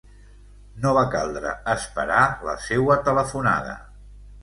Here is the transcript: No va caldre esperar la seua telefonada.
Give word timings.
No 0.85 0.93
va 0.99 1.03
caldre 1.17 1.53
esperar 1.75 2.25
la 2.51 2.59
seua 2.71 3.01
telefonada. 3.11 3.81